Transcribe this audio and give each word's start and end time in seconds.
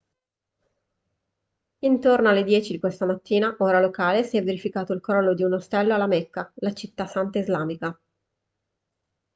intorno 1.83 2.29
alle 2.29 2.41
10 2.43 2.71
di 2.71 2.79
questa 2.79 3.05
mattina 3.05 3.55
ora 3.59 3.79
locale 3.79 4.23
si 4.23 4.35
è 4.35 4.41
verificato 4.43 4.93
il 4.93 4.99
crollo 4.99 5.35
di 5.35 5.43
un 5.43 5.53
ostello 5.53 5.93
alla 5.93 6.07
mecca 6.07 6.51
la 6.55 6.73
città 6.73 7.05
santa 7.05 7.37
islamica 7.37 7.95